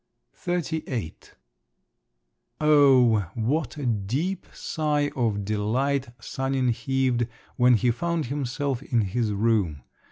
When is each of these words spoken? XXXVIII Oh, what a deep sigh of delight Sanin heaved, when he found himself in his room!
XXXVIII 0.35 1.13
Oh, 2.59 3.29
what 3.35 3.77
a 3.77 3.85
deep 3.85 4.47
sigh 4.51 5.11
of 5.15 5.45
delight 5.45 6.07
Sanin 6.19 6.69
heaved, 6.69 7.27
when 7.55 7.75
he 7.75 7.91
found 7.91 8.25
himself 8.25 8.81
in 8.81 9.01
his 9.01 9.31
room! 9.31 9.83